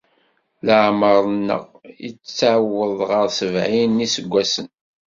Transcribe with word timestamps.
Leɛmer-nneɣ 0.65 1.63
ittaweḍ 2.09 2.99
ɣer 3.09 3.25
sebɛin 3.37 3.91
n 3.95 4.01
yiseggasen. 4.03 4.67